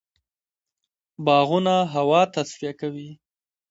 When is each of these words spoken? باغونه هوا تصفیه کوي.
باغونه 1.25 1.73
هوا 1.93 2.21
تصفیه 2.35 2.71
کوي. 2.81 3.09